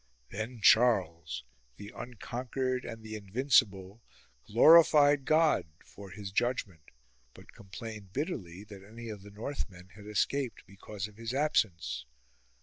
[0.31, 1.43] Then Charles,
[1.77, 4.01] the uncon quered and the invincible,
[4.47, 6.89] glorified God for His judgment;
[7.35, 12.07] but complained bitterly that any of the Northmen had escaped because of his absence.